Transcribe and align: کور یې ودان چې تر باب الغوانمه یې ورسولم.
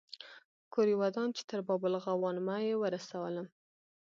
کور 0.73 0.87
یې 0.91 0.95
ودان 1.01 1.29
چې 1.37 1.41
تر 1.49 1.59
باب 1.67 1.81
الغوانمه 1.87 2.55
یې 2.67 2.73
ورسولم. 2.81 3.47